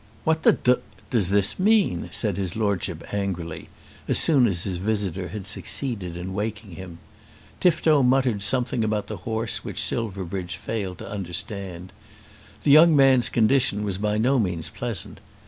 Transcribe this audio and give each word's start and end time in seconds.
"What 0.23 0.41
the 0.41 0.53
d 0.53 0.75
does 1.11 1.29
this 1.29 1.59
mean?" 1.59 2.09
said 2.11 2.37
his 2.37 2.55
Lordship 2.55 3.13
angrily, 3.13 3.69
as 4.07 4.17
soon 4.17 4.47
as 4.47 4.63
his 4.63 4.77
visitor 4.77 5.27
had 5.27 5.45
succeeded 5.45 6.17
in 6.17 6.33
waking 6.33 6.71
him. 6.71 6.97
Tifto 7.59 8.01
muttered 8.01 8.41
something 8.41 8.83
about 8.83 9.05
the 9.05 9.17
horse 9.17 9.63
which 9.63 9.79
Silverbridge 9.79 10.55
failed 10.57 10.97
to 10.97 11.07
understand. 11.07 11.93
The 12.63 12.71
young 12.71 12.95
man's 12.95 13.29
condition 13.29 13.83
was 13.83 13.99
by 13.99 14.17
no 14.17 14.39
means 14.39 14.69
pleasant. 14.69 15.19